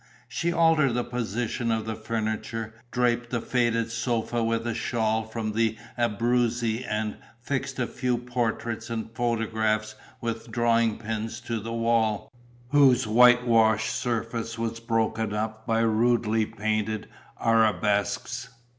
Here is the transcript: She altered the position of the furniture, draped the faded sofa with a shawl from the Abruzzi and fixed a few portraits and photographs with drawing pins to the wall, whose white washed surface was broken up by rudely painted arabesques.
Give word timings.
She 0.27 0.51
altered 0.51 0.93
the 0.95 1.03
position 1.03 1.71
of 1.71 1.85
the 1.85 1.93
furniture, 1.93 2.73
draped 2.89 3.29
the 3.29 3.39
faded 3.39 3.91
sofa 3.91 4.43
with 4.43 4.65
a 4.65 4.73
shawl 4.73 5.25
from 5.25 5.51
the 5.51 5.77
Abruzzi 5.95 6.83
and 6.83 7.17
fixed 7.39 7.77
a 7.77 7.85
few 7.85 8.17
portraits 8.17 8.89
and 8.89 9.11
photographs 9.11 9.93
with 10.19 10.49
drawing 10.49 10.97
pins 10.97 11.39
to 11.41 11.59
the 11.59 11.71
wall, 11.71 12.31
whose 12.69 13.05
white 13.05 13.45
washed 13.45 13.91
surface 13.93 14.57
was 14.57 14.79
broken 14.79 15.33
up 15.33 15.67
by 15.67 15.81
rudely 15.81 16.47
painted 16.47 17.07
arabesques. 17.39 18.49